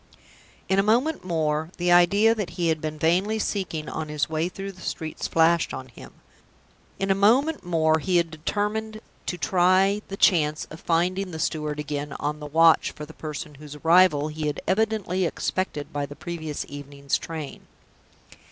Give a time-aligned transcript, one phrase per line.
[0.67, 4.49] In a moment more, the idea that he had been vainly seeking on his way
[4.49, 6.13] through the streets flashed on him.
[6.97, 11.79] In a moment more, he had determined to try the chance of finding the steward
[11.79, 16.15] again on the watch for the person whose arrival he had evidently expected by the
[16.15, 17.67] previous evening's train.